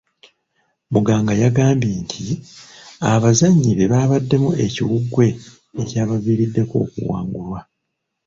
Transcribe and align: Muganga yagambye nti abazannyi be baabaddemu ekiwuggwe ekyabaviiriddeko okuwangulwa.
Muganga 0.93 1.33
yagambye 1.43 1.93
nti 2.03 2.25
abazannyi 3.11 3.71
be 3.77 3.85
baabaddemu 3.93 4.49
ekiwuggwe 4.65 5.27
ekyabaviiriddeko 5.81 6.75
okuwangulwa. 6.85 7.59